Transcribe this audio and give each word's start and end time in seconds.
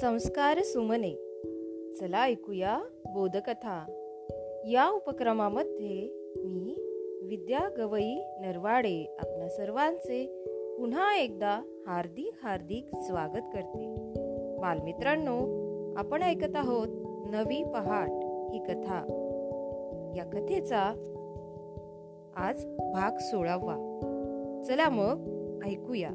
संस्कार 0.00 0.62
सुमने. 0.62 1.10
चला 2.00 2.24
ऐकूया 2.24 2.80
बोधकथा. 3.14 3.84
या 4.64 4.88
उपक्रमामध्ये 4.88 6.10
मी 6.44 6.76
विद्या 7.22 7.68
गवई 7.78 8.14
नरवाडे 8.40 9.16
आपल्या 9.18 9.48
सर्वांचे 9.48 10.44
पुन्हा 10.78 11.16
एकदा 11.16 11.60
हार्दिक 11.86 12.30
हार्दिक 12.42 12.86
स्वागत 12.94 13.46
करते. 13.54 13.94
बालमित्रांनो 14.58 15.38
आपण 15.96 16.22
ऐकत 16.22 16.56
आहोत 16.56 16.88
नवी 17.30 17.64
पहाट 17.64 18.10
ही 18.52 18.58
कथा. 18.58 19.00
या 20.16 20.24
कथेचा 20.24 20.82
आज 22.36 22.64
भाग 22.66 23.16
सोळावा. 23.20 23.74
चला 24.66 24.88
मग 24.88 25.28
ऐकूया. 25.66 26.10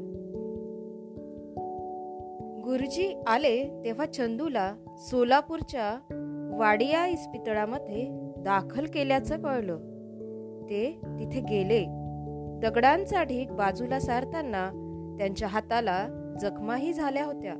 गुरुजी 2.73 3.21
आले 3.27 3.81
तेव्हा 3.85 4.05
चंदूला 4.05 4.73
सोलापूरच्या 4.97 5.99
वाडिया 6.57 7.07
इस्पितळामध्ये 7.07 8.07
दाखल 8.37 8.85
केल्याचं 8.85 9.41
कळलं. 9.41 9.77
ते 10.63 10.99
तिथे 11.19 11.39
गेले. 11.41 11.85
दगडांचा 12.61 13.23
ढीक 13.23 13.51
बाजूला 13.51 13.99
सारताना 13.99 14.69
त्यांच्या 15.17 15.47
हाताला 15.47 16.07
जखमाही 16.41 16.93
झाल्या 16.93 17.25
होत्या. 17.25 17.53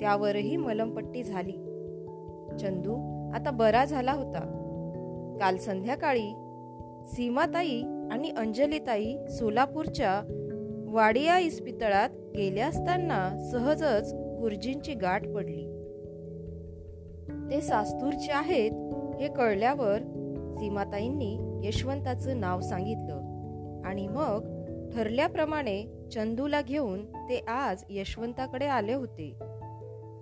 त्यावरही 0.00 0.56
मलमपट्टी 0.56 1.22
झाली. 1.22 1.56
चंदू 2.60 2.94
आता 3.34 3.50
बरा 3.50 3.84
झाला 3.84 4.12
होता. 4.12 4.40
काल 5.40 5.56
संध्याकाळी 5.56 6.34
सीमाताई 7.06 7.82
आणि 8.10 8.30
अंजलीताई 8.30 9.16
सोलापूरच्या 9.28 10.38
वाडिया 10.88 11.38
इस्पितळात 11.38 12.10
गेल्या 12.36 12.66
असताना 12.66 13.48
सहजच 13.50 14.14
गुरुजींची 14.42 14.94
गाठ 14.94 15.28
पडली. 15.28 15.64
ते 17.50 17.60
सास्तूरचे 17.60 18.32
आहेत 18.32 18.72
हे 19.20 19.28
कळल्यावर 19.28 19.98
सीमाताईंनी 20.54 21.38
यशवंताचं 21.68 22.40
नाव 22.40 22.60
सांगितलं 22.60 23.82
आणि 23.84 24.06
मग 24.06 24.48
ठरल्याप्रमाणे 24.94 25.84
चंदूला 26.12 26.62
घेऊन 26.62 27.04
ते 27.04 27.44
आज 27.48 27.84
यशवंताकडे 27.90 28.66
आले 28.66 28.92
होते. 28.92 29.38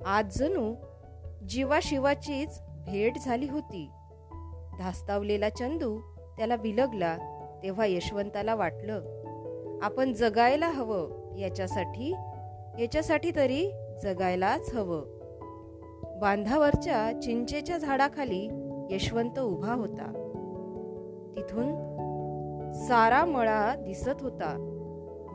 आज 0.07 0.39
जणू 0.39 0.75
जीवाशिवाचीच 1.49 2.61
भेट 2.87 3.19
झाली 3.25 3.49
होती. 3.49 3.89
धास्तावलेला 4.79 5.49
चंदू 5.49 6.01
त्याला 6.39 6.57
बिलगला 6.57 7.17
तेव्हा 7.63 7.87
यशवंताला 7.87 8.55
वाटलं 8.55 9.03
आपण 9.83 10.13
जगायला 10.13 10.69
हवं 10.69 11.37
याच्यासाठी 11.39 12.15
याच्यासाठी 12.79 13.31
तरी 13.37 13.73
जगायलाच 14.03 14.75
हवं. 14.75 15.03
बांधावरच्या 16.21 17.21
चिंचेच्या 17.21 17.79
झाडाखाली 17.79 18.49
यशवंत 18.91 19.39
उभा 19.39 19.75
होता. 19.75 20.27
तिथून 21.37 21.91
सारा 22.73 23.25
मळा 23.25 23.75
दिसत 23.75 24.23
होता. 24.23 24.67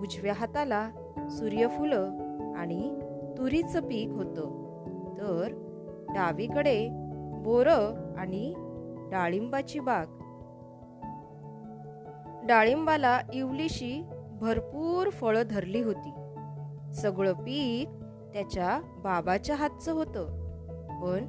उजव्या 0.01 0.33
हाताला 0.33 0.89
सूर्यफुलं 1.29 2.11
आणि 2.55 2.99
तुरीचं 3.37 3.81
पीक 3.81 4.09
होतं. 4.09 4.65
तर 5.17 5.47
डावीकडे 6.09 6.89
बोर 7.43 7.67
आणि 8.17 8.53
डाळिंबाची 9.11 9.79
बाग. 9.79 10.05
डाळिंबाला 12.45 13.19
इवलीशी 13.33 14.03
भरपूर 14.41 15.09
फळं 15.09 15.43
धरली 15.49 15.83
होती. 15.83 16.13
सगळं 16.93 17.33
पीक 17.33 18.04
त्याच्या 18.35 18.79
बाबाच्या 19.03 19.55
हातचं 19.55 19.93
होतं. 19.93 20.25
पण 21.01 21.25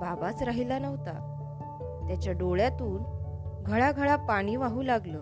बाबाच 0.00 0.42
राहिला 0.42 0.78
नव्हता. 0.78 1.36
त्याच्या 2.08 2.32
डोळ्यातून 2.32 3.02
घळाघळा 3.66 4.16
पाणी 4.16 4.56
वाहू 4.56 4.82
लागलं. 4.82 5.18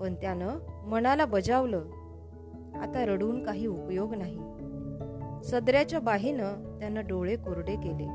पण 0.00 0.14
त्यानं 0.14 0.58
मनाला 0.86 1.24
बजावलं. 1.24 1.78
आता 2.82 3.04
रडून 3.06 3.42
काही 3.42 3.66
उपयोग 3.66 4.14
नाही. 4.14 4.38
सदऱ्याच्या 5.44 6.00
बाहीनं 6.00 6.78
त्यानं 6.78 7.02
डोळे 7.08 7.36
कोरडे 7.36 7.76
केले. 7.76 8.06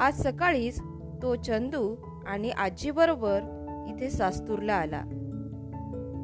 आज 0.00 0.22
सकाळीच 0.22 0.82
तो 1.22 1.34
चंदू 1.34 1.96
आणि 2.26 2.50
आजीबरोबर 2.50 3.40
इथे 3.88 4.10
सास्तूरला 4.10 4.74
आला. 4.74 5.02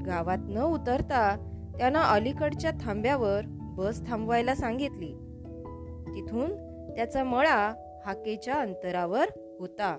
गावात 0.06 0.39
न 0.41 0.62
उतरता 0.62 1.53
त्यानं 1.78 1.99
अलीकडच्या 1.99 2.71
थांब्यावर 2.81 3.41
बस 3.77 4.01
थांबवायला 4.07 4.55
सांगितली. 4.55 5.09
तिथून 6.17 6.51
त्याचा 6.95 7.25
मळा 7.25 7.75
हाकेच्या 8.07 8.55
अंतरावर 8.55 9.25
होता. 9.61 9.97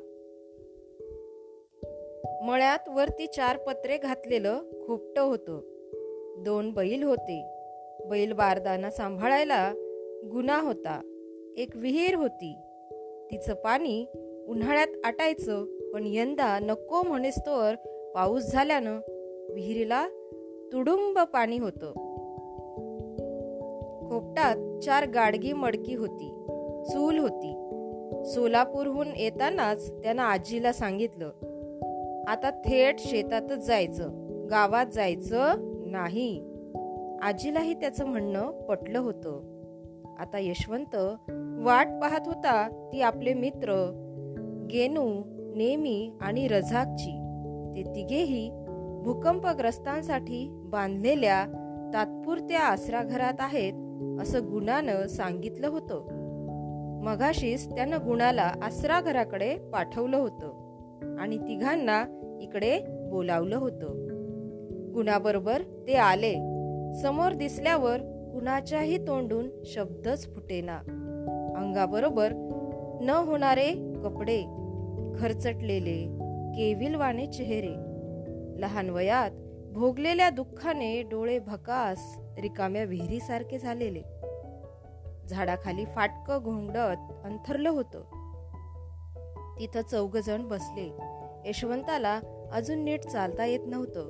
मळ्यात 2.43 2.89
वरती 2.89 3.27
चार 3.27 3.57
पत्रे 3.57 3.97
घातलेलं 3.97 4.59
खोपट 4.87 5.19
होतं. 5.19 5.59
दोन 6.43 6.71
बैल 6.71 7.03
होते. 7.03 7.45
बैल 8.05 8.31
बारदाना 8.31 8.91
सांभाळायला 8.91 9.71
गुन्हा 10.31 10.61
होता. 10.61 11.01
एक 11.57 11.69
विहीर 11.75 12.15
होती. 12.15 12.55
तिचं 13.31 13.53
पाणी 13.53 14.05
उन्हाळ्यात 14.47 14.87
आटायचं 15.03 15.65
पण 15.91 16.03
यंदा 16.05 16.59
नको 16.59 17.03
म्हणेस्तोवर 17.03 17.75
पाऊस 18.15 18.43
झाल्यानं 18.43 18.99
विहिरीला 19.53 20.07
तुडुंब 20.73 21.19
पाणी 21.19 21.57
होतं. 21.57 22.06
खोपटात 24.09 24.79
चार 24.79 25.09
गाडगी 25.09 25.53
मडकी 25.53 25.95
होती. 25.95 26.29
चूल 26.89 27.17
होती. 27.17 27.53
सोलापूरहून 28.25 29.07
येतानाच 29.17 29.91
त्यानं 29.91 30.21
आजीला 30.21 30.73
सांगितलं 30.73 31.29
आता 32.27 32.49
थेट 32.49 32.99
शेतातच 32.99 33.67
जायचं 33.67 34.09
गावात 34.49 34.85
जायचं 34.93 35.53
नाही. 35.85 36.43
आजीलाही 37.21 37.73
त्याचं 37.73 38.05
म्हणणं 38.05 38.51
पटलं 38.51 38.99
होतं. 38.99 39.57
आता 40.19 40.39
यशवंत 40.39 40.95
वाट 41.63 41.87
पाहत 42.01 42.19
होता 42.25 42.89
ती 42.93 43.01
आपले 43.01 43.33
मित्र 43.33 43.73
गेनू 44.71 45.21
नेमी 45.55 46.11
आणि 46.21 46.47
रझाकची 46.47 47.11
ते 47.75 47.83
तिघेही 47.95 48.49
भूकंपग्रस्तांसाठी 49.03 50.47
बांधलेल्या 50.51 51.45
तात्पुरत्या 51.93 52.59
आसराघरात 52.59 53.33
आहेत 53.39 53.73
असं 54.21 54.39
गुणानं 54.51 55.07
सांगितलं 55.07 55.67
होतं. 55.67 56.27
मगाशीच 57.03 57.75
त्यानं 57.75 57.97
गुणाला 58.05 58.51
आसरा 58.61 59.01
घराकडे 59.01 59.57
पाठवलं 59.57 60.17
होतं 60.17 61.17
आणि 61.19 61.37
तिघांना 61.37 62.05
इकडे 62.41 62.79
बोलावलं 63.09 63.55
होतं. 63.55 64.07
गुणाबरोबर 64.93 65.61
ते 65.87 65.93
आले. 65.93 66.33
समोर 67.01 67.33
दिसल्यावर 67.33 67.97
कुणाच्याही 68.33 68.97
तोंडून 68.97 69.49
शब्दच 69.65 70.35
फुटेना. 70.35 70.77
अंगाबरोबर 71.57 72.29
न 73.01 73.09
होणारे 73.09 73.71
कपडे 74.03 74.43
खरचटलेले 75.19 76.17
केविलवाने 76.57 77.27
चेहरे 77.27 77.73
लहान 78.61 78.89
वयात 78.89 79.31
भोगलेल्या 79.73 80.29
दुःखाने 80.29 81.01
डोळे 81.01 81.39
भकास 81.39 82.19
रिकाम्या 82.41 82.83
विहिरीसारखे 82.83 83.59
झालेले. 83.59 84.01
झाडाखाली 85.29 85.85
फाटक 85.85 86.31
घोंगडत 86.43 87.13
अंथरलं 87.23 87.69
होतं. 87.69 88.01
तिथं 89.59 89.81
चौघ 89.81 90.17
जण 90.17 90.47
बसले. 90.47 90.97
यशवंताला 91.45 92.19
अजून 92.51 92.79
नीट 92.79 93.03
चालता 93.03 93.45
येत 93.45 93.59
नव्हतं. 93.67 94.09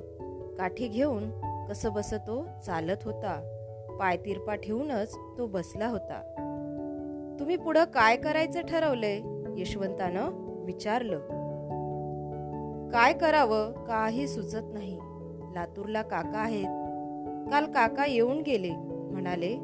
काठी 0.54 0.88
घेऊन 0.88 1.30
कसं 1.68 1.92
बस 1.92 2.14
तो 2.14 2.46
चालत 2.66 2.96
होता. 3.04 3.54
पाय 4.00 4.16
तिरपा 4.16 4.54
ठेवूनच 4.54 5.16
तो 5.38 5.46
बसला 5.46 5.86
होता. 5.86 6.34
तुम्ही 7.40 7.56
पुढं 7.56 7.84
काय 7.84 8.16
करायचं 8.16 8.60
ठरवलंय? 8.60 9.20
यशवंतानं 9.60 10.30
विचारलं. 10.64 11.18
काय 12.88 13.12
करावं? 13.12 13.72
काही 13.84 14.28
सुचत 14.28 14.72
नाही. 14.72 14.98
लातूरला 15.54 16.02
काका 16.02 16.38
आहेत. 16.38 16.87
काल 17.50 17.72
काका 17.72 18.06
येऊन 18.06 18.40
गेले. 18.40 18.70
म्हणाले 19.12 19.56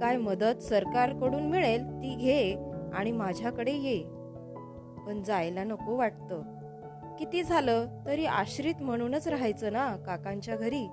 काय 0.00 0.16
मदत 0.16 0.62
सरकारकडून 0.62 1.42
मिळेल 1.42 1.86
ती 1.86 2.14
घे 2.14 2.56
आणि 2.94 3.12
माझ्याकडे 3.12 3.72
ये. 3.72 4.02
पण 5.06 5.22
जायला 5.26 5.64
नको 5.64 5.96
वाटतं. 5.96 6.42
किती 7.18 7.42
झालं? 7.42 7.86
तरी 8.06 8.26
आश्रित 8.26 8.74
म्हणूनच 8.80 9.28
राहायचं 9.28 9.72
ना 9.72 9.96
काकांच्या 9.96 10.56
घरी. 10.56 10.84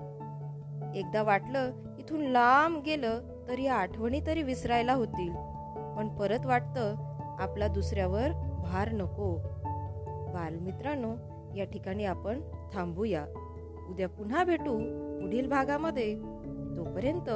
एकदा 0.99 1.23
वाटलं 1.23 1.71
इथून 1.99 2.21
लांब 2.21 2.81
गेलं 2.81 3.19
तरी 3.47 3.67
आठवणी 3.67 4.21
तरी 4.27 4.43
विसरायला 4.43 4.93
होतील. 4.93 5.31
पण 5.97 6.07
परत 6.07 6.45
वाटतं 6.45 6.95
आपला 7.39 7.67
दुसऱ्यावर 7.67 8.31
भार 8.63 8.91
नको. 8.91 9.37
बालमित्रांनो 10.33 11.13
या 11.55 11.65
ठिकाणी 11.65 12.05
आपण 12.05 12.41
थांबूया. 12.73 13.25
उद्या 13.89 14.07
पुन्हा 14.07 14.43
भेटू 14.43 14.77
पुढील 15.21 15.49
भागामध्ये. 15.49 16.15
तोपर्यंत 16.77 17.29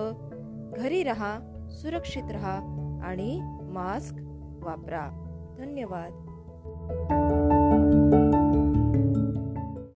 घरी 0.80 1.04
रहा 1.04 1.40
सुरक्षित 1.70 2.32
रहा 2.32 2.56
आणि 3.04 3.40
मास्क 3.62 4.16
वापरा. 4.64 5.10
धन्यवाद. 5.58 6.26